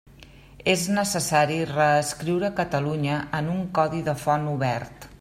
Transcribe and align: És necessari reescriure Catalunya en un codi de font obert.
És 0.71 0.85
necessari 0.95 1.59
reescriure 1.73 2.51
Catalunya 2.61 3.21
en 3.41 3.53
un 3.59 3.63
codi 3.81 4.05
de 4.11 4.21
font 4.27 4.53
obert. 4.59 5.09